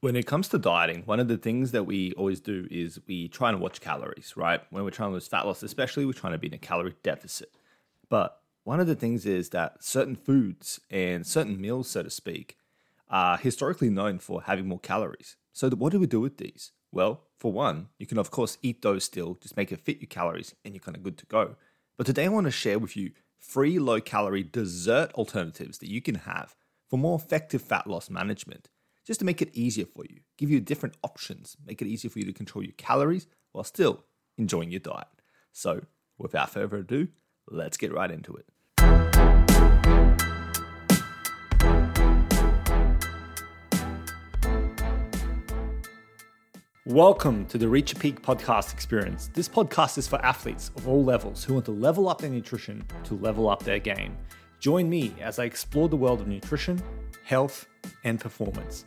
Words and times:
When 0.00 0.14
it 0.14 0.28
comes 0.28 0.46
to 0.50 0.58
dieting, 0.58 1.02
one 1.06 1.18
of 1.18 1.26
the 1.26 1.36
things 1.36 1.72
that 1.72 1.82
we 1.82 2.12
always 2.12 2.38
do 2.38 2.68
is 2.70 3.00
we 3.08 3.26
try 3.26 3.48
and 3.48 3.60
watch 3.60 3.80
calories, 3.80 4.34
right? 4.36 4.60
When 4.70 4.84
we're 4.84 4.90
trying 4.90 5.10
to 5.10 5.14
lose 5.14 5.26
fat 5.26 5.44
loss, 5.44 5.64
especially, 5.64 6.06
we're 6.06 6.12
trying 6.12 6.34
to 6.34 6.38
be 6.38 6.46
in 6.46 6.54
a 6.54 6.58
calorie 6.58 6.94
deficit. 7.02 7.50
But 8.08 8.40
one 8.62 8.78
of 8.78 8.86
the 8.86 8.94
things 8.94 9.26
is 9.26 9.48
that 9.48 9.82
certain 9.82 10.14
foods 10.14 10.78
and 10.88 11.26
certain 11.26 11.60
meals, 11.60 11.90
so 11.90 12.04
to 12.04 12.10
speak, 12.10 12.56
are 13.10 13.38
historically 13.38 13.90
known 13.90 14.20
for 14.20 14.42
having 14.42 14.68
more 14.68 14.78
calories. 14.78 15.34
So, 15.52 15.68
what 15.70 15.90
do 15.90 15.98
we 15.98 16.06
do 16.06 16.20
with 16.20 16.36
these? 16.38 16.70
Well, 16.92 17.24
for 17.36 17.50
one, 17.50 17.88
you 17.98 18.06
can 18.06 18.18
of 18.18 18.30
course 18.30 18.56
eat 18.62 18.82
those 18.82 19.02
still, 19.02 19.34
just 19.42 19.56
make 19.56 19.72
it 19.72 19.80
fit 19.80 20.00
your 20.00 20.06
calories, 20.06 20.54
and 20.64 20.74
you're 20.74 20.80
kind 20.80 20.96
of 20.96 21.02
good 21.02 21.18
to 21.18 21.26
go. 21.26 21.56
But 21.96 22.06
today 22.06 22.26
I 22.26 22.28
want 22.28 22.44
to 22.44 22.52
share 22.52 22.78
with 22.78 22.96
you 22.96 23.10
free 23.40 23.80
low 23.80 24.00
calorie 24.00 24.44
dessert 24.44 25.12
alternatives 25.14 25.78
that 25.78 25.90
you 25.90 26.00
can 26.00 26.14
have 26.14 26.54
for 26.88 27.00
more 27.00 27.18
effective 27.18 27.62
fat 27.62 27.88
loss 27.88 28.08
management 28.08 28.68
just 29.08 29.20
to 29.20 29.24
make 29.24 29.40
it 29.40 29.48
easier 29.54 29.86
for 29.86 30.04
you, 30.04 30.20
give 30.36 30.50
you 30.50 30.60
different 30.60 30.94
options, 31.02 31.56
make 31.66 31.80
it 31.80 31.88
easier 31.88 32.10
for 32.10 32.18
you 32.18 32.26
to 32.26 32.32
control 32.34 32.62
your 32.62 32.74
calories 32.76 33.26
while 33.52 33.64
still 33.64 34.04
enjoying 34.36 34.70
your 34.70 34.80
diet. 34.80 35.06
So, 35.50 35.80
without 36.18 36.50
further 36.50 36.76
ado, 36.76 37.08
let's 37.50 37.78
get 37.78 37.90
right 37.90 38.10
into 38.10 38.36
it. 38.36 38.44
Welcome 46.84 47.46
to 47.46 47.56
the 47.56 47.66
Reach 47.66 47.94
a 47.94 47.96
Peak 47.96 48.20
podcast 48.20 48.74
experience. 48.74 49.30
This 49.32 49.48
podcast 49.48 49.96
is 49.96 50.06
for 50.06 50.22
athletes 50.22 50.70
of 50.76 50.86
all 50.86 51.02
levels 51.02 51.44
who 51.44 51.54
want 51.54 51.64
to 51.64 51.72
level 51.72 52.10
up 52.10 52.20
their 52.20 52.28
nutrition 52.28 52.84
to 53.04 53.14
level 53.14 53.48
up 53.48 53.62
their 53.62 53.78
game. 53.78 54.18
Join 54.60 54.90
me 54.90 55.14
as 55.20 55.38
I 55.38 55.44
explore 55.44 55.88
the 55.88 55.96
world 55.96 56.20
of 56.20 56.26
nutrition, 56.26 56.82
health, 57.24 57.66
and 58.04 58.20
performance. 58.20 58.84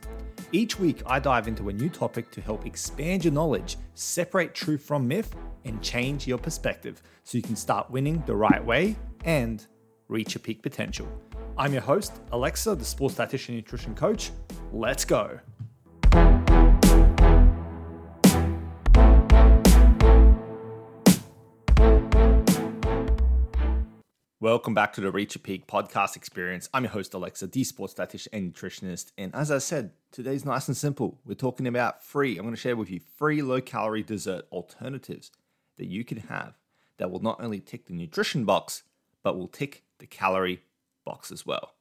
Each 0.52 0.78
week, 0.78 1.02
I 1.06 1.20
dive 1.20 1.48
into 1.48 1.70
a 1.70 1.74
new 1.74 1.88
topic 1.90 2.30
to 2.32 2.42
help 2.42 2.66
expand 2.66 3.24
your 3.24 3.34
knowledge, 3.34 3.78
separate 3.94 4.54
truth 4.54 4.84
from 4.84 5.08
myth, 5.08 5.34
and 5.64 5.82
change 5.82 6.28
your 6.28 6.38
perspective 6.38 7.02
so 7.24 7.38
you 7.38 7.42
can 7.42 7.56
start 7.56 7.90
winning 7.90 8.22
the 8.26 8.36
right 8.36 8.64
way 8.64 8.98
and 9.24 9.66
reach 10.10 10.34
your 10.34 10.42
peak 10.42 10.62
potential. 10.62 11.08
I'm 11.58 11.72
your 11.72 11.84
host, 11.84 12.20
Aleksa, 12.32 12.78
the 12.78 12.84
sports 12.84 13.16
dietitian 13.16 13.56
nutrition 13.56 13.96
coach. 13.96 14.32
Let's 14.74 15.06
go. 15.06 15.40
Welcome 24.42 24.74
back 24.74 24.94
to 24.94 25.02
the 25.02 25.12
Reach 25.12 25.36
a 25.36 25.40
Peak 25.40 25.68
podcast 25.68 26.16
experience. 26.16 26.68
I'm 26.74 26.86
your 26.86 26.94
host, 26.94 27.12
Aleksa, 27.12 27.52
the 27.52 27.64
sports 27.64 27.94
dietitian 27.94 28.30
and 28.34 28.52
nutritionist. 28.52 29.12
And 29.16 29.36
as 29.36 29.52
I 29.52 29.60
said, 29.60 29.92
today's 30.12 30.46
nice 30.46 30.68
and 30.68 30.76
simple. 30.76 31.20
We're 31.24 31.36
talking 31.36 31.68
about 31.68 32.04
free, 32.04 32.38
I'm 32.38 32.46
going 32.46 32.56
to 32.56 32.60
share 32.60 32.76
with 32.76 32.90
you 32.90 33.02
free 33.20 33.44
low 33.44 33.62
calorie 33.62 34.02
dessert 34.02 34.46
alternatives 34.52 35.30
that 35.78 35.86
you 35.86 36.04
can 36.04 36.18
have 36.22 36.58
that 36.98 37.12
will 37.12 37.22
not 37.22 37.40
only 37.40 37.60
tick 37.60 37.86
the 37.86 37.94
nutrition 37.94 38.44
box, 38.44 38.82
but 39.22 39.38
will 39.38 39.48
tick 39.48 39.84
the 40.00 40.08
calorie 40.08 40.64
box 41.06 41.32
as 41.32 41.46
well. 41.46 41.76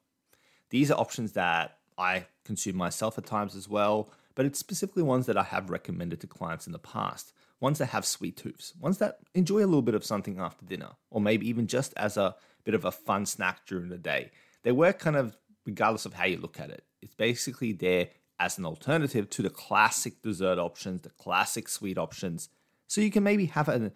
These 0.69 0.91
are 0.91 0.99
options 0.99 1.31
that 1.31 1.79
I 1.97 2.27
consume 2.45 2.75
myself 2.75 3.17
at 3.17 3.25
times 3.25 3.55
as 3.55 3.67
well, 3.67 4.11
but 4.35 4.45
it's 4.45 4.59
specifically 4.59 5.01
ones 5.01 5.25
that 5.25 5.35
I 5.35 5.43
have 5.45 5.71
recommended 5.71 6.21
to 6.21 6.27
clients 6.27 6.67
in 6.67 6.73
the 6.73 6.77
past. 6.77 7.33
Ones 7.61 7.77
that 7.77 7.87
have 7.87 8.05
sweet 8.05 8.35
tooths, 8.35 8.73
ones 8.79 8.97
that 8.97 9.19
enjoy 9.33 9.59
a 9.59 9.67
little 9.67 9.81
bit 9.81 9.95
of 9.95 10.03
something 10.03 10.39
after 10.39 10.65
dinner, 10.65 10.89
or 11.09 11.21
maybe 11.21 11.47
even 11.47 11.67
just 11.67 11.93
as 11.95 12.17
a 12.17 12.35
bit 12.63 12.73
of 12.73 12.83
a 12.83 12.91
fun 12.91 13.25
snack 13.25 13.65
during 13.65 13.87
the 13.87 13.97
day. 13.97 14.31
They 14.63 14.73
work 14.73 14.99
kind 14.99 15.15
of 15.15 15.37
regardless 15.65 16.05
of 16.05 16.13
how 16.13 16.25
you 16.25 16.37
look 16.37 16.59
at 16.59 16.71
it. 16.71 16.83
It's 17.01 17.15
basically 17.15 17.71
there 17.71 18.09
as 18.39 18.57
an 18.57 18.65
alternative 18.65 19.29
to 19.29 19.43
the 19.43 19.49
classic 19.49 20.21
dessert 20.21 20.57
options, 20.57 21.01
the 21.01 21.11
classic 21.11 21.69
sweet 21.69 21.97
options. 21.97 22.49
So 22.87 22.99
you 22.99 23.11
can 23.11 23.23
maybe 23.23 23.45
have 23.45 23.69
an 23.69 23.91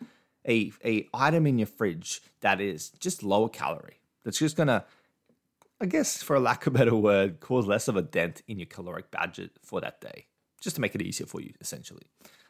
a, 0.47 0.71
a 0.83 1.07
item 1.13 1.47
in 1.47 1.57
your 1.57 1.67
fridge 1.67 2.21
that 2.41 2.61
is 2.61 2.89
just 2.91 3.23
lower 3.23 3.49
calorie. 3.49 3.99
That's 4.23 4.37
just 4.37 4.55
gonna, 4.55 4.85
I 5.81 5.87
guess, 5.87 6.21
for 6.21 6.35
a 6.35 6.39
lack 6.39 6.67
of 6.67 6.75
a 6.75 6.77
better 6.77 6.95
word, 6.95 7.39
cause 7.39 7.65
less 7.65 7.87
of 7.87 7.95
a 7.95 8.01
dent 8.01 8.43
in 8.47 8.59
your 8.59 8.67
caloric 8.67 9.11
budget 9.11 9.51
for 9.63 9.81
that 9.81 10.01
day, 10.01 10.27
just 10.61 10.75
to 10.75 10.81
make 10.81 10.95
it 10.95 11.01
easier 11.01 11.27
for 11.27 11.41
you, 11.41 11.53
essentially. 11.59 12.03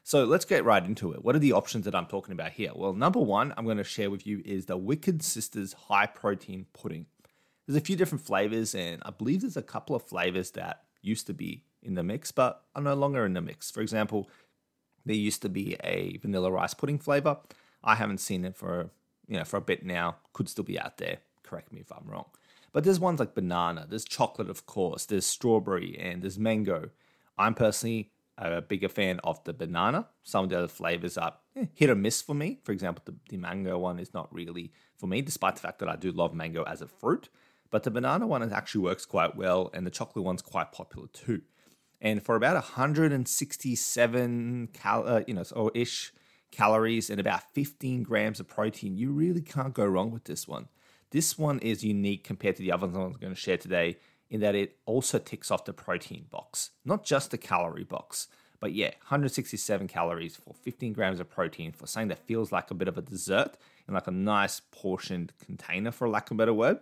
So 0.07 0.23
let's 0.23 0.45
get 0.45 0.63
right 0.63 0.85
into 0.85 1.13
it. 1.13 1.25
What 1.25 1.35
are 1.35 1.39
the 1.39 1.53
options 1.53 1.85
that 1.85 1.95
I'm 1.95 2.05
talking 2.05 2.31
about 2.31 2.51
here? 2.51 2.69
Well, 2.75 2.93
number 2.93 3.19
one, 3.19 3.55
I'm 3.57 3.65
going 3.65 3.77
to 3.77 3.83
share 3.83 4.11
with 4.11 4.27
you 4.27 4.39
is 4.45 4.67
the 4.67 4.77
Wicked 4.77 5.23
Sisters 5.23 5.73
High 5.73 6.05
Protein 6.05 6.67
Pudding. 6.73 7.07
There's 7.65 7.75
a 7.75 7.83
few 7.83 7.95
different 7.95 8.23
flavors, 8.23 8.75
and 8.75 9.01
I 9.03 9.09
believe 9.09 9.41
there's 9.41 9.57
a 9.57 9.63
couple 9.63 9.95
of 9.95 10.03
flavors 10.03 10.51
that 10.51 10.83
used 11.01 11.25
to 11.25 11.33
be 11.33 11.63
in 11.81 11.95
the 11.95 12.03
mix, 12.03 12.31
but 12.31 12.65
are 12.75 12.83
no 12.83 12.93
longer 12.93 13.25
in 13.25 13.33
the 13.33 13.41
mix. 13.41 13.71
For 13.71 13.81
example, 13.81 14.29
there 15.07 15.15
used 15.15 15.41
to 15.41 15.49
be 15.49 15.75
a 15.83 16.17
vanilla 16.17 16.51
rice 16.51 16.75
pudding 16.75 16.99
flavor. 16.99 17.37
I 17.83 17.95
haven't 17.95 18.19
seen 18.19 18.45
it 18.45 18.55
for 18.55 18.91
you 19.27 19.39
know 19.39 19.43
for 19.43 19.57
a 19.57 19.61
bit 19.61 19.83
now. 19.83 20.17
Could 20.33 20.49
still 20.49 20.63
be 20.63 20.79
out 20.79 20.99
there. 20.99 21.17
Correct 21.41 21.73
me 21.73 21.79
if 21.79 21.91
I'm 21.91 22.07
wrong. 22.07 22.25
But 22.73 22.83
there's 22.83 22.99
ones 22.99 23.19
like 23.19 23.33
banana, 23.33 23.87
there's 23.89 24.05
chocolate, 24.05 24.51
of 24.51 24.67
course, 24.67 25.07
there's 25.07 25.25
strawberry, 25.25 25.97
and 25.97 26.21
there's 26.21 26.37
mango. 26.37 26.91
I'm 27.39 27.55
personally 27.55 28.11
a 28.37 28.61
bigger 28.61 28.89
fan 28.89 29.19
of 29.23 29.43
the 29.43 29.53
banana. 29.53 30.07
Some 30.23 30.45
of 30.45 30.49
the 30.49 30.57
other 30.57 30.67
flavors 30.67 31.17
are 31.17 31.35
eh, 31.55 31.65
hit 31.73 31.89
or 31.89 31.95
miss 31.95 32.21
for 32.21 32.35
me. 32.35 32.59
For 32.63 32.71
example, 32.71 33.03
the, 33.05 33.15
the 33.29 33.37
mango 33.37 33.77
one 33.77 33.99
is 33.99 34.13
not 34.13 34.33
really 34.33 34.71
for 34.97 35.07
me, 35.07 35.21
despite 35.21 35.55
the 35.55 35.61
fact 35.61 35.79
that 35.79 35.89
I 35.89 35.95
do 35.95 36.11
love 36.11 36.33
mango 36.33 36.63
as 36.63 36.81
a 36.81 36.87
fruit. 36.87 37.29
But 37.71 37.83
the 37.83 37.91
banana 37.91 38.27
one 38.27 38.51
actually 38.51 38.81
works 38.81 39.05
quite 39.05 39.35
well, 39.35 39.69
and 39.73 39.85
the 39.85 39.91
chocolate 39.91 40.25
one's 40.25 40.41
quite 40.41 40.71
popular 40.71 41.07
too. 41.07 41.41
And 42.01 42.23
for 42.23 42.35
about 42.35 42.55
167 42.55 44.69
cal, 44.73 45.07
uh, 45.07 45.21
you 45.25 45.33
know, 45.33 45.43
or 45.55 45.71
ish 45.73 46.13
calories 46.51 47.09
and 47.09 47.19
about 47.19 47.41
15 47.53 48.03
grams 48.03 48.39
of 48.39 48.47
protein, 48.47 48.97
you 48.97 49.11
really 49.11 49.41
can't 49.41 49.73
go 49.73 49.85
wrong 49.85 50.11
with 50.11 50.25
this 50.25 50.47
one. 50.47 50.67
This 51.11 51.37
one 51.37 51.59
is 51.59 51.83
unique 51.83 52.23
compared 52.23 52.55
to 52.57 52.61
the 52.61 52.71
other 52.71 52.87
ones 52.87 53.15
I'm 53.15 53.21
going 53.21 53.33
to 53.33 53.39
share 53.39 53.57
today 53.57 53.97
in 54.29 54.39
that 54.41 54.55
it 54.55 54.77
also 54.85 55.19
ticks 55.19 55.51
off 55.51 55.65
the 55.65 55.73
protein 55.73 56.25
box, 56.29 56.71
not 56.83 57.03
just 57.03 57.31
the 57.31 57.37
calorie 57.37 57.83
box. 57.83 58.27
But 58.59 58.73
yeah, 58.73 58.91
167 59.03 59.87
calories 59.87 60.35
for 60.35 60.53
15 60.53 60.93
grams 60.93 61.19
of 61.19 61.29
protein 61.29 61.71
for 61.71 61.87
something 61.87 62.07
that 62.07 62.25
feels 62.25 62.51
like 62.51 62.71
a 62.71 62.73
bit 62.73 62.87
of 62.87 62.97
a 62.97 63.01
dessert 63.01 63.57
in 63.87 63.93
like 63.93 64.07
a 64.07 64.11
nice 64.11 64.61
portioned 64.71 65.33
container, 65.43 65.91
for 65.91 66.09
lack 66.09 66.31
of 66.31 66.35
a 66.35 66.37
better 66.37 66.53
word. 66.53 66.79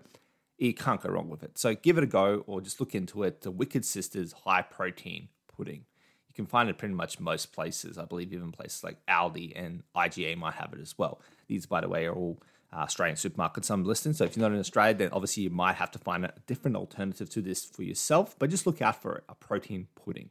You 0.58 0.74
can't 0.74 1.02
go 1.02 1.10
wrong 1.10 1.30
with 1.30 1.44
it. 1.44 1.58
So 1.58 1.76
give 1.76 1.98
it 1.98 2.04
a 2.04 2.08
go 2.08 2.44
or 2.48 2.62
just 2.62 2.80
look 2.80 2.96
into 2.96 3.24
it. 3.24 3.42
The 3.42 3.52
Wicked 3.52 3.84
Sisters 3.84 4.34
High 4.46 4.62
Protein 4.62 5.30
Pudding. 5.48 5.86
You 6.30 6.34
can 6.34 6.46
find 6.46 6.70
it 6.70 6.78
pretty 6.78 6.94
much 6.94 7.20
most 7.20 7.52
places. 7.52 7.98
I 7.98 8.06
believe 8.06 8.32
even 8.32 8.52
places 8.52 8.84
like 8.84 8.98
Aldi 9.08 9.52
and 9.56 9.84
IGA 9.96 10.38
might 10.38 10.54
have 10.54 10.74
it 10.74 10.80
as 10.80 10.98
well. 10.98 11.22
These, 11.48 11.66
by 11.66 11.82
the 11.82 11.90
way, 11.90 12.06
are 12.06 12.14
all 12.14 12.40
Uh, 12.74 12.80
Australian 12.80 13.18
supermarkets 13.18 13.70
I'm 13.70 13.84
listing. 13.84 14.14
So 14.14 14.24
if 14.24 14.36
you're 14.36 14.48
not 14.48 14.54
in 14.54 14.60
Australia, 14.60 14.96
then 14.96 15.10
obviously 15.12 15.44
you 15.44 15.50
might 15.50 15.76
have 15.76 15.92
to 15.92 16.00
find 16.00 16.26
a 16.26 16.34
different 16.48 16.76
alternative 16.76 17.30
to 17.32 17.42
this 17.42 17.64
for 17.64 17.84
yourself, 17.84 18.36
but 18.40 18.50
just 18.50 18.66
look 18.66 18.82
out 18.82 19.02
for 19.02 19.24
a 19.30 19.36
protein 19.36 19.88
pudding. 19.96 20.30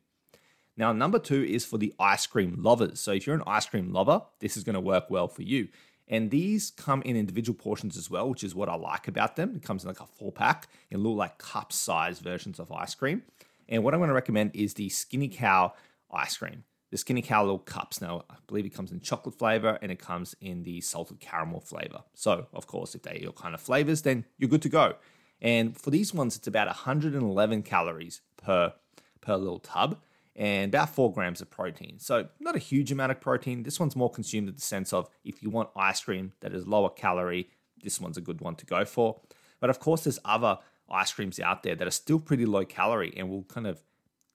Now, 0.76 0.92
number 0.92 1.18
two 1.18 1.44
is 1.44 1.64
for 1.64 1.78
the 1.78 1.94
ice 2.00 2.26
cream 2.26 2.56
lovers. 2.58 2.98
So 3.00 3.12
if 3.12 3.26
you're 3.26 3.36
an 3.36 3.44
ice 3.46 3.66
cream 3.66 3.92
lover, 3.92 4.22
this 4.40 4.56
is 4.56 4.64
going 4.64 4.74
to 4.74 4.80
work 4.80 5.10
well 5.10 5.28
for 5.28 5.42
you. 5.42 5.68
And 6.08 6.30
these 6.30 6.70
come 6.70 7.02
in 7.02 7.16
individual 7.16 7.56
portions 7.56 7.96
as 7.96 8.10
well, 8.10 8.28
which 8.28 8.42
is 8.42 8.54
what 8.54 8.68
I 8.68 8.74
like 8.74 9.06
about 9.06 9.36
them. 9.36 9.54
It 9.56 9.62
comes 9.62 9.84
in 9.84 9.88
like 9.88 10.00
a 10.00 10.06
four 10.06 10.32
pack 10.32 10.68
in 10.90 11.02
little 11.02 11.16
like 11.16 11.38
cup 11.38 11.72
size 11.72 12.18
versions 12.18 12.58
of 12.58 12.72
ice 12.72 12.94
cream. 12.94 13.22
And 13.68 13.84
what 13.84 13.94
I'm 13.94 14.00
going 14.00 14.08
to 14.08 14.14
recommend 14.14 14.50
is 14.54 14.74
the 14.74 14.88
Skinny 14.88 15.28
Cow 15.28 15.74
ice 16.10 16.36
cream 16.36 16.64
the 16.92 16.98
Skinny 16.98 17.22
Cow 17.22 17.40
little 17.42 17.58
cups. 17.58 18.02
Now, 18.02 18.26
I 18.30 18.34
believe 18.46 18.66
it 18.66 18.74
comes 18.74 18.92
in 18.92 19.00
chocolate 19.00 19.34
flavor 19.34 19.78
and 19.80 19.90
it 19.90 19.98
comes 19.98 20.36
in 20.42 20.62
the 20.62 20.82
salted 20.82 21.20
caramel 21.20 21.60
flavor. 21.60 22.02
So, 22.12 22.46
of 22.52 22.66
course, 22.66 22.94
if 22.94 23.02
they're 23.02 23.16
your 23.16 23.32
kind 23.32 23.54
of 23.54 23.62
flavors, 23.62 24.02
then 24.02 24.26
you're 24.36 24.50
good 24.50 24.62
to 24.62 24.68
go. 24.68 24.96
And 25.40 25.74
for 25.74 25.90
these 25.90 26.12
ones, 26.12 26.36
it's 26.36 26.46
about 26.46 26.66
111 26.68 27.62
calories 27.62 28.20
per 28.36 28.74
per 29.22 29.36
little 29.36 29.58
tub 29.58 30.00
and 30.36 30.74
about 30.74 30.90
four 30.90 31.10
grams 31.12 31.40
of 31.40 31.48
protein. 31.48 31.98
So, 31.98 32.28
not 32.38 32.56
a 32.56 32.58
huge 32.58 32.92
amount 32.92 33.10
of 33.10 33.22
protein. 33.22 33.62
This 33.62 33.80
one's 33.80 33.96
more 33.96 34.10
consumed 34.10 34.48
in 34.50 34.54
the 34.54 34.60
sense 34.60 34.92
of 34.92 35.08
if 35.24 35.42
you 35.42 35.48
want 35.48 35.70
ice 35.74 36.02
cream 36.02 36.32
that 36.40 36.52
is 36.52 36.66
lower 36.66 36.90
calorie, 36.90 37.48
this 37.82 38.02
one's 38.02 38.18
a 38.18 38.22
good 38.22 38.42
one 38.42 38.54
to 38.56 38.66
go 38.66 38.84
for. 38.84 39.18
But 39.60 39.70
of 39.70 39.80
course, 39.80 40.04
there's 40.04 40.18
other 40.26 40.58
ice 40.90 41.10
creams 41.10 41.40
out 41.40 41.62
there 41.62 41.74
that 41.74 41.88
are 41.88 41.92
still 41.92 42.20
pretty 42.20 42.44
low 42.44 42.66
calorie 42.66 43.14
and 43.16 43.30
will 43.30 43.44
kind 43.44 43.66
of 43.66 43.82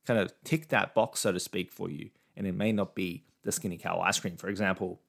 kind 0.08 0.20
of 0.20 0.34
tick 0.44 0.70
that 0.70 0.96
box, 0.96 1.20
so 1.20 1.32
to 1.32 1.40
speak, 1.40 1.72
for 1.72 1.88
you 1.88 2.10
and 2.38 2.48
it 2.48 2.56
may 2.56 2.72
not 2.72 2.96
be 2.96 3.26
the 3.44 3.52
skinny 3.52 3.78
cow 3.78 4.00
ice 4.00 4.20
cream. 4.20 4.38
For 4.38 4.50
example, 4.50 5.02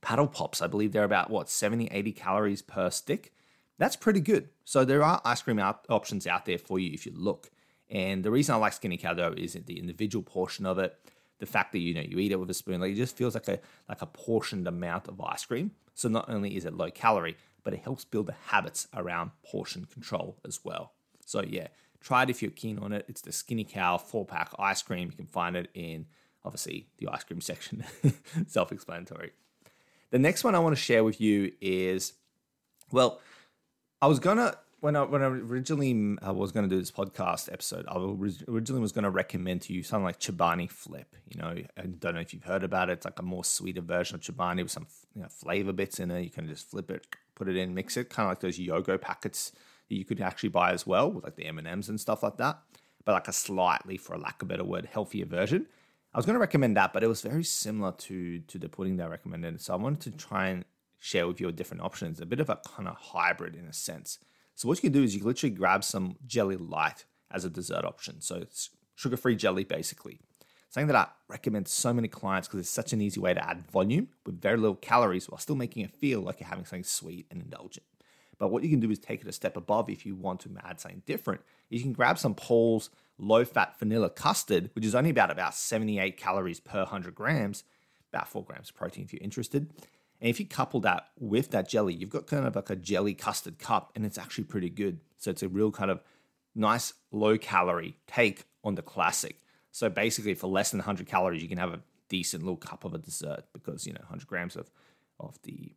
paddle 0.00 0.26
pops, 0.26 0.60
I 0.60 0.66
believe 0.66 0.92
they're 0.92 1.04
about 1.04 1.30
what 1.30 1.48
70, 1.48 1.88
80 1.90 2.12
calories 2.12 2.62
per 2.62 2.90
stick. 2.90 3.32
That's 3.78 3.96
pretty 3.96 4.20
good. 4.20 4.50
So 4.64 4.84
there 4.84 5.02
are 5.02 5.20
ice 5.24 5.42
cream 5.42 5.58
out, 5.58 5.86
options 5.88 6.26
out 6.26 6.44
there 6.44 6.58
for 6.58 6.78
you 6.78 6.92
if 6.92 7.06
you 7.06 7.12
look. 7.14 7.50
And 7.90 8.24
the 8.24 8.30
reason 8.30 8.54
I 8.54 8.58
like 8.58 8.72
skinny 8.72 8.96
cow 8.96 9.14
though 9.14 9.34
is 9.36 9.54
the 9.54 9.78
individual 9.78 10.22
portion 10.22 10.66
of 10.66 10.78
it. 10.78 10.96
The 11.38 11.46
fact 11.46 11.72
that 11.72 11.80
you 11.80 11.94
know 11.94 12.00
you 12.00 12.18
eat 12.18 12.32
it 12.32 12.40
with 12.40 12.50
a 12.50 12.54
spoon, 12.54 12.80
like 12.80 12.92
it 12.92 12.96
just 12.96 13.16
feels 13.16 13.34
like 13.34 13.48
a 13.48 13.60
like 13.88 14.02
a 14.02 14.06
portioned 14.06 14.66
amount 14.66 15.08
of 15.08 15.20
ice 15.20 15.44
cream. 15.44 15.72
So 15.94 16.08
not 16.08 16.28
only 16.28 16.56
is 16.56 16.64
it 16.64 16.74
low 16.74 16.90
calorie, 16.90 17.36
but 17.62 17.74
it 17.74 17.80
helps 17.80 18.04
build 18.04 18.26
the 18.26 18.34
habits 18.46 18.88
around 18.94 19.32
portion 19.42 19.84
control 19.84 20.38
as 20.46 20.60
well. 20.64 20.92
So 21.26 21.42
yeah, 21.42 21.68
try 22.00 22.22
it 22.22 22.30
if 22.30 22.40
you're 22.40 22.50
keen 22.50 22.78
on 22.78 22.92
it. 22.92 23.04
It's 23.08 23.20
the 23.20 23.32
Skinny 23.32 23.64
Cow 23.64 23.98
four 23.98 24.24
pack 24.24 24.52
ice 24.58 24.82
cream. 24.82 25.10
You 25.10 25.16
can 25.16 25.26
find 25.26 25.56
it 25.56 25.70
in 25.74 26.06
obviously 26.44 26.86
the 26.98 27.08
ice 27.08 27.24
cream 27.24 27.40
section, 27.42 27.84
self 28.46 28.72
explanatory. 28.72 29.32
The 30.10 30.18
next 30.18 30.44
one 30.44 30.54
I 30.54 30.60
want 30.60 30.76
to 30.76 30.80
share 30.80 31.04
with 31.04 31.20
you 31.20 31.52
is 31.60 32.12
well, 32.92 33.20
I 34.00 34.06
was 34.06 34.20
gonna 34.20 34.56
when 34.84 34.96
I 34.96 35.02
when 35.02 35.22
I 35.22 35.26
originally 35.28 35.94
mm, 35.94 36.18
I 36.20 36.30
was 36.30 36.52
going 36.52 36.68
to 36.68 36.74
do 36.74 36.78
this 36.78 36.90
podcast 36.90 37.50
episode, 37.50 37.86
I 37.88 37.96
originally 37.96 38.82
was 38.82 38.92
going 38.92 39.04
to 39.04 39.10
recommend 39.10 39.62
to 39.62 39.72
you 39.72 39.82
something 39.82 40.04
like 40.04 40.20
Chobani 40.20 40.70
Flip. 40.70 41.16
You 41.26 41.40
know, 41.40 41.54
I 41.78 41.86
don't 41.86 42.14
know 42.14 42.20
if 42.20 42.34
you've 42.34 42.44
heard 42.44 42.62
about 42.62 42.90
it. 42.90 42.94
It's 42.94 43.06
like 43.06 43.18
a 43.18 43.22
more 43.22 43.44
sweeter 43.44 43.80
version 43.80 44.16
of 44.16 44.20
Chobani 44.20 44.62
with 44.62 44.70
some 44.70 44.86
you 45.14 45.22
know, 45.22 45.28
flavor 45.28 45.72
bits 45.72 46.00
in 46.00 46.10
it. 46.10 46.20
You 46.20 46.28
can 46.28 46.46
just 46.46 46.70
flip 46.70 46.90
it, 46.90 47.06
put 47.34 47.48
it 47.48 47.56
in, 47.56 47.72
mix 47.72 47.96
it, 47.96 48.10
kind 48.10 48.26
of 48.26 48.32
like 48.32 48.40
those 48.40 48.58
Yogo 48.58 49.00
packets 49.00 49.52
that 49.88 49.94
you 49.96 50.04
could 50.04 50.20
actually 50.20 50.50
buy 50.50 50.72
as 50.72 50.86
well 50.86 51.10
with 51.10 51.24
like 51.24 51.36
the 51.36 51.46
M 51.46 51.56
and 51.56 51.66
M's 51.66 51.88
and 51.88 51.98
stuff 51.98 52.22
like 52.22 52.36
that. 52.36 52.58
But 53.06 53.12
like 53.12 53.28
a 53.28 53.32
slightly, 53.32 53.96
for 53.96 54.12
a 54.12 54.18
lack 54.18 54.42
of 54.42 54.48
a 54.48 54.50
better 54.50 54.64
word, 54.64 54.84
healthier 54.92 55.24
version. 55.24 55.66
I 56.14 56.18
was 56.18 56.26
going 56.26 56.34
to 56.34 56.40
recommend 56.40 56.76
that, 56.76 56.92
but 56.92 57.02
it 57.02 57.08
was 57.08 57.22
very 57.22 57.42
similar 57.42 57.90
to 57.90 58.38
to 58.38 58.58
the 58.58 58.68
pudding 58.68 58.96
that 58.98 59.06
I 59.06 59.10
recommended. 59.10 59.60
So 59.60 59.72
I 59.74 59.76
wanted 59.76 60.12
to 60.12 60.16
try 60.16 60.46
and 60.46 60.64
share 61.00 61.26
with 61.26 61.40
you 61.40 61.48
a 61.48 61.52
different 61.52 61.82
options, 61.82 62.20
a 62.20 62.26
bit 62.26 62.38
of 62.38 62.48
a 62.48 62.60
kind 62.76 62.88
of 62.88 62.96
hybrid 62.96 63.56
in 63.56 63.66
a 63.66 63.72
sense. 63.72 64.20
So 64.54 64.68
what 64.68 64.78
you 64.78 64.82
can 64.88 64.92
do 64.92 65.02
is 65.02 65.14
you 65.14 65.20
can 65.20 65.26
literally 65.26 65.54
grab 65.54 65.82
some 65.82 66.16
jelly 66.24 66.56
light 66.56 67.04
as 67.32 67.44
a 67.44 67.50
dessert 67.50 67.84
option. 67.84 68.20
So 68.20 68.36
it's 68.36 68.70
sugar-free 68.94 69.34
jelly 69.34 69.64
basically. 69.64 70.20
Something 70.70 70.86
that 70.86 70.96
I 70.96 71.08
recommend 71.28 71.66
to 71.66 71.72
so 71.72 71.92
many 71.92 72.08
clients 72.08 72.46
because 72.46 72.60
it's 72.60 72.70
such 72.70 72.92
an 72.92 73.00
easy 73.00 73.20
way 73.20 73.34
to 73.34 73.48
add 73.48 73.68
volume 73.70 74.08
with 74.24 74.40
very 74.40 74.56
little 74.56 74.76
calories 74.76 75.28
while 75.28 75.38
still 75.38 75.56
making 75.56 75.84
it 75.84 75.90
feel 75.92 76.20
like 76.20 76.38
you're 76.38 76.48
having 76.48 76.64
something 76.64 76.84
sweet 76.84 77.26
and 77.30 77.42
indulgent. 77.42 77.86
But 78.38 78.48
what 78.48 78.62
you 78.62 78.70
can 78.70 78.80
do 78.80 78.90
is 78.90 78.98
take 78.98 79.22
it 79.22 79.28
a 79.28 79.32
step 79.32 79.56
above 79.56 79.88
if 79.88 80.04
you 80.04 80.14
want 80.14 80.40
to 80.40 80.50
add 80.64 80.80
something 80.80 81.02
different. 81.06 81.40
You 81.68 81.80
can 81.80 81.92
grab 81.92 82.18
some 82.18 82.34
Paul's 82.34 82.90
low 83.18 83.44
fat 83.44 83.78
vanilla 83.78 84.10
custard, 84.10 84.70
which 84.74 84.84
is 84.84 84.94
only 84.94 85.10
about, 85.10 85.30
about 85.30 85.54
78 85.54 86.16
calories 86.16 86.60
per 86.60 86.80
100 86.80 87.14
grams, 87.14 87.64
about 88.12 88.28
4 88.28 88.44
grams 88.44 88.70
of 88.70 88.76
protein 88.76 89.04
if 89.04 89.12
you're 89.12 89.22
interested. 89.22 89.70
And 90.20 90.30
if 90.30 90.40
you 90.40 90.46
couple 90.46 90.80
that 90.80 91.08
with 91.18 91.50
that 91.50 91.68
jelly, 91.68 91.94
you've 91.94 92.10
got 92.10 92.26
kind 92.26 92.46
of 92.46 92.56
like 92.56 92.70
a 92.70 92.76
jelly 92.76 93.14
custard 93.14 93.58
cup, 93.58 93.92
and 93.94 94.06
it's 94.06 94.18
actually 94.18 94.44
pretty 94.44 94.70
good. 94.70 95.00
So 95.16 95.30
it's 95.30 95.42
a 95.42 95.48
real 95.48 95.70
kind 95.70 95.90
of 95.90 96.00
nice 96.54 96.94
low 97.10 97.36
calorie 97.36 97.96
take 98.06 98.44
on 98.62 98.74
the 98.74 98.82
classic. 98.82 99.36
So 99.70 99.88
basically, 99.90 100.34
for 100.34 100.46
less 100.46 100.70
than 100.70 100.78
100 100.78 101.06
calories, 101.06 101.42
you 101.42 101.48
can 101.48 101.58
have 101.58 101.74
a 101.74 101.80
decent 102.08 102.42
little 102.42 102.56
cup 102.56 102.84
of 102.84 102.94
a 102.94 102.98
dessert 102.98 103.44
because, 103.52 103.86
you 103.86 103.92
know, 103.92 104.00
100 104.00 104.26
grams 104.26 104.56
of, 104.56 104.70
of 105.18 105.38
the 105.42 105.72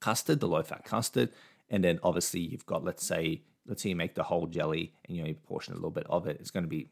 custard, 0.00 0.40
the 0.40 0.48
low 0.48 0.62
fat 0.62 0.84
custard. 0.84 1.30
And 1.72 1.82
then 1.82 1.98
obviously, 2.04 2.40
you've 2.40 2.66
got, 2.66 2.84
let's 2.84 3.04
say, 3.04 3.42
let's 3.66 3.82
say 3.82 3.88
you 3.88 3.96
make 3.96 4.14
the 4.14 4.22
whole 4.22 4.46
jelly 4.46 4.94
and 5.06 5.16
you 5.16 5.24
you 5.24 5.34
portion 5.34 5.72
a 5.72 5.76
little 5.76 5.90
bit 5.90 6.06
of 6.10 6.26
it 6.26 6.36
it's 6.40 6.50
going 6.50 6.64
to 6.64 6.68
be 6.68 6.88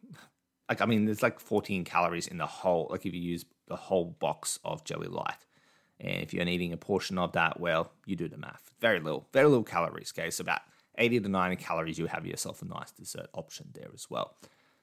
like 0.68 0.80
i 0.80 0.86
mean 0.86 1.04
there's 1.04 1.20
like 1.20 1.40
14 1.40 1.84
calories 1.84 2.28
in 2.28 2.38
the 2.38 2.46
whole 2.46 2.86
like 2.90 3.04
if 3.04 3.12
you 3.12 3.20
use 3.20 3.44
the 3.70 3.76
whole 3.76 4.16
box 4.20 4.58
of 4.64 4.84
jelly 4.84 5.08
light. 5.08 5.46
And 6.00 6.22
if 6.22 6.34
you're 6.34 6.46
eating 6.46 6.72
a 6.72 6.76
portion 6.76 7.18
of 7.18 7.32
that 7.32 7.60
well 7.60 7.92
you 8.04 8.16
do 8.16 8.28
the 8.28 8.36
math. 8.36 8.70
Very 8.80 9.00
little 9.00 9.28
very 9.32 9.48
little 9.48 9.64
calories 9.64 10.12
okay? 10.14 10.30
So 10.30 10.42
about 10.42 10.60
80 10.98 11.20
to 11.20 11.28
90 11.28 11.56
calories 11.56 11.98
you 11.98 12.06
have 12.06 12.26
yourself 12.26 12.60
a 12.62 12.66
nice 12.66 12.90
dessert 12.90 13.28
option 13.32 13.68
there 13.72 13.90
as 13.94 14.10
well. 14.10 14.34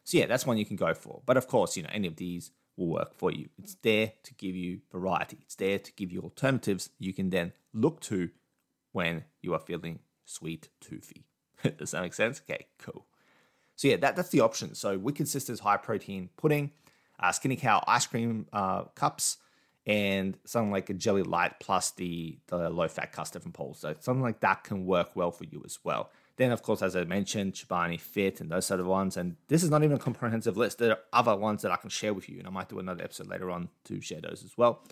So 0.04 0.18
yeah 0.18 0.26
that's 0.26 0.46
one 0.46 0.58
you 0.58 0.66
can 0.66 0.78
go 0.78 0.94
for. 0.94 1.22
But 1.26 1.38
of 1.38 1.48
course 1.48 1.76
you 1.76 1.84
know 1.84 1.90
any 1.92 2.08
of 2.08 2.16
these 2.16 2.52
will 2.78 2.88
work 2.88 3.14
for 3.14 3.32
you. 3.32 3.50
It's 3.58 3.76
there 3.76 4.14
to 4.24 4.34
give 4.36 4.56
you 4.56 4.80
variety. 4.92 5.40
It's 5.42 5.56
there 5.56 5.80
to 5.80 5.92
give 5.94 6.12
you 6.12 6.22
alternatives 6.22 6.90
you 6.98 7.14
can 7.14 7.30
then 7.30 7.52
look 7.74 8.00
to 8.02 8.30
when 8.98 9.24
you 9.44 9.54
are 9.54 9.60
feeling 9.60 10.00
sweet 10.26 10.70
toothy 10.82 11.24
Does 11.78 11.92
that 11.92 12.02
make 12.02 12.14
sense? 12.14 12.42
Okay, 12.50 12.66
cool. 12.80 13.06
So 13.76 13.88
yeah, 13.88 13.98
that, 13.98 14.16
that's 14.16 14.30
the 14.30 14.42
option. 14.42 14.74
So 14.76 14.98
Wicked 14.98 15.28
Sisters 15.28 15.60
high 15.60 15.78
protein 15.78 16.30
pudding, 16.38 16.72
uh, 17.20 17.32
Skinny 17.32 17.56
Cow 17.56 17.84
ice 17.88 18.08
cream 18.08 18.48
uh, 18.52 18.84
cups, 18.96 19.38
and 19.86 20.38
something 20.46 20.72
like 20.72 20.90
a 20.90 20.94
jelly 20.94 21.24
light 21.24 21.54
plus 21.60 21.92
the, 21.92 22.40
the 22.48 22.70
low 22.70 22.88
fat 22.88 23.12
custard 23.12 23.44
from 23.44 23.54
Paul. 23.54 23.74
So 23.74 23.96
something 24.00 24.24
like 24.24 24.40
that 24.42 24.64
can 24.64 24.86
work 24.86 25.16
well 25.16 25.32
for 25.32 25.46
you 25.46 25.62
as 25.66 25.80
well. 25.84 26.12
Then, 26.36 26.52
of 26.52 26.62
course, 26.62 26.82
as 26.82 26.96
I 26.96 27.04
mentioned, 27.04 27.54
Chobani 27.54 28.00
Fit 28.00 28.42
and 28.42 28.52
those 28.52 28.66
sort 28.66 28.80
of 28.80 28.86
ones. 28.86 29.16
And 29.18 29.38
this 29.48 29.64
is 29.64 29.70
not 29.70 29.84
even 29.84 29.96
a 29.96 30.00
comprehensive 30.00 30.58
list. 30.58 30.78
There 30.78 30.92
are 30.92 31.00
other 31.14 31.36
ones 31.36 31.62
that 31.62 31.72
I 31.72 31.78
can 31.78 31.90
share 31.90 32.14
with 32.14 32.30
you, 32.30 32.40
and 32.40 32.48
I 32.48 32.52
might 32.52 32.70
do 32.70 32.80
another 32.80 33.04
episode 33.04 33.28
later 33.28 33.50
on 33.50 33.70
to 33.86 34.02
share 34.02 34.22
those 34.22 34.44
as 34.44 34.58
well. 34.58 34.84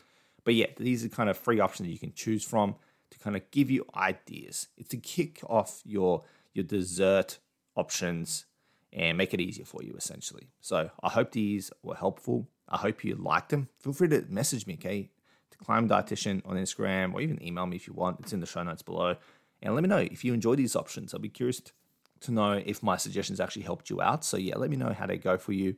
But 0.44 0.56
yeah, 0.56 0.68
these 0.78 1.04
are 1.04 1.10
kind 1.10 1.30
of 1.30 1.38
free 1.38 1.60
options 1.60 1.88
that 1.88 1.94
you 1.94 2.00
can 2.00 2.14
choose 2.14 2.44
from 2.44 2.76
to 3.12 3.20
kind 3.20 3.36
of 3.36 3.50
give 3.52 3.70
you 3.70 3.86
ideas. 3.96 4.68
It's 4.78 4.90
to 4.90 4.98
kick 4.98 5.42
off 5.48 5.82
your 5.86 6.24
your 6.54 6.64
dessert 6.64 7.40
options 7.76 8.46
and 8.94 9.18
make 9.18 9.34
it 9.34 9.42
easier 9.42 9.66
for 9.66 9.84
you 9.84 9.94
essentially. 9.98 10.48
So 10.62 10.90
I 11.04 11.10
hope 11.10 11.32
these 11.32 11.72
were 11.84 11.96
helpful. 11.96 12.48
I 12.70 12.78
hope 12.78 13.04
you 13.04 13.16
liked 13.16 13.50
them. 13.50 13.68
Feel 13.80 13.94
free 13.94 14.08
to 14.08 14.26
message 14.30 14.66
me, 14.66 14.76
okay? 14.76 15.10
The 15.52 15.58
Climbing 15.58 15.90
Dietitian 15.90 16.42
on 16.46 16.56
Instagram 16.56 17.14
or 17.14 17.22
even 17.22 17.44
email 17.44 17.66
me 17.66 17.76
if 17.76 17.88
you 17.88 17.94
want. 17.94 18.22
It's 18.22 18.34
in 18.34 18.40
the 18.40 18.46
show 18.46 18.64
notes 18.64 18.82
below. 18.82 19.18
And 19.62 19.76
let 19.76 19.84
me 19.84 19.90
know 19.90 19.98
if 19.98 20.24
you 20.24 20.34
enjoy 20.34 20.56
these 20.56 20.76
options. 20.76 21.14
I'll 21.14 21.20
be 21.20 21.30
curious 21.30 21.62
to 22.22 22.32
know 22.32 22.54
if 22.66 22.82
my 22.82 22.98
suggestions 22.98 23.40
actually 23.40 23.64
helped 23.64 23.90
you 23.90 24.02
out. 24.02 24.24
So 24.24 24.38
yeah, 24.38 24.56
let 24.56 24.70
me 24.70 24.78
know 24.78 24.94
how 24.94 25.06
they 25.06 25.18
go 25.18 25.38
for 25.38 25.52
you. 25.52 25.76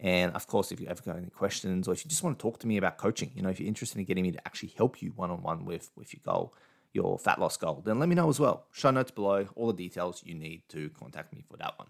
And 0.00 0.32
of 0.34 0.46
course, 0.46 0.70
if 0.70 0.80
you 0.80 0.86
ever 0.86 1.02
got 1.02 1.16
any 1.16 1.30
questions 1.30 1.88
or 1.88 1.92
if 1.92 2.04
you 2.04 2.08
just 2.08 2.22
want 2.22 2.38
to 2.38 2.42
talk 2.42 2.60
to 2.60 2.66
me 2.66 2.76
about 2.76 2.98
coaching, 2.98 3.32
you 3.34 3.42
know, 3.42 3.48
if 3.48 3.58
you're 3.58 3.68
interested 3.68 3.98
in 3.98 4.04
getting 4.04 4.22
me 4.22 4.30
to 4.32 4.46
actually 4.46 4.72
help 4.76 5.02
you 5.02 5.12
one 5.16 5.30
on 5.30 5.42
one 5.42 5.64
with 5.64 5.90
with 5.96 6.14
your 6.14 6.20
goal, 6.24 6.54
your 6.92 7.18
fat 7.18 7.40
loss 7.40 7.56
goal, 7.56 7.82
then 7.84 7.98
let 7.98 8.08
me 8.08 8.14
know 8.14 8.28
as 8.28 8.38
well. 8.38 8.66
Show 8.72 8.90
notes 8.90 9.10
below, 9.10 9.48
all 9.56 9.66
the 9.66 9.72
details 9.72 10.22
you 10.24 10.34
need 10.34 10.62
to 10.68 10.90
contact 10.90 11.32
me 11.34 11.44
for 11.50 11.56
that 11.56 11.78
one. 11.78 11.88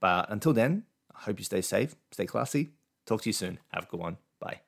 But 0.00 0.30
until 0.30 0.52
then, 0.52 0.84
I 1.14 1.22
hope 1.22 1.38
you 1.38 1.44
stay 1.44 1.62
safe, 1.62 1.94
stay 2.10 2.26
classy. 2.26 2.70
Talk 3.06 3.22
to 3.22 3.28
you 3.28 3.32
soon. 3.32 3.58
Have 3.72 3.84
a 3.84 3.86
good 3.86 4.00
one. 4.00 4.18
Bye. 4.38 4.60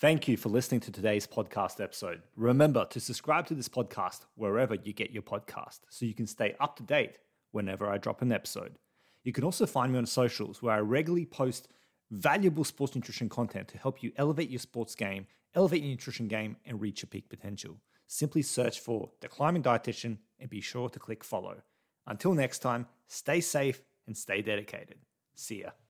Thank 0.00 0.26
you 0.26 0.36
for 0.36 0.48
listening 0.48 0.80
to 0.82 0.92
today's 0.92 1.26
podcast 1.26 1.80
episode. 1.80 2.22
Remember 2.36 2.84
to 2.86 3.00
subscribe 3.00 3.46
to 3.46 3.54
this 3.54 3.68
podcast 3.68 4.20
wherever 4.36 4.74
you 4.74 4.92
get 4.92 5.10
your 5.10 5.22
podcast 5.22 5.80
so 5.88 6.06
you 6.06 6.14
can 6.14 6.26
stay 6.26 6.56
up 6.60 6.76
to 6.76 6.82
date 6.82 7.18
whenever 7.52 7.88
I 7.88 7.98
drop 7.98 8.22
an 8.22 8.32
episode. 8.32 8.76
You 9.24 9.32
can 9.32 9.44
also 9.44 9.66
find 9.66 9.92
me 9.92 9.98
on 9.98 10.06
socials 10.06 10.62
where 10.62 10.74
I 10.74 10.80
regularly 10.80 11.26
post 11.26 11.68
valuable 12.10 12.64
sports 12.64 12.94
nutrition 12.94 13.28
content 13.28 13.68
to 13.68 13.78
help 13.78 14.02
you 14.02 14.12
elevate 14.16 14.50
your 14.50 14.60
sports 14.60 14.94
game, 14.94 15.26
elevate 15.54 15.82
your 15.82 15.90
nutrition 15.90 16.28
game, 16.28 16.56
and 16.64 16.80
reach 16.80 17.02
your 17.02 17.08
peak 17.08 17.28
potential 17.28 17.78
simply 18.06 18.42
search 18.42 18.80
for 18.80 19.10
The 19.20 19.28
Climbing 19.28 19.62
Dietitian 19.62 20.18
and 20.38 20.50
be 20.50 20.60
sure 20.60 20.88
to 20.88 20.98
click 20.98 21.24
follow. 21.24 21.62
Until 22.06 22.34
next 22.34 22.58
time, 22.58 22.86
stay 23.06 23.40
safe 23.40 23.82
and 24.06 24.16
stay 24.16 24.42
dedicated. 24.42 24.98
See 25.34 25.62
ya. 25.62 25.70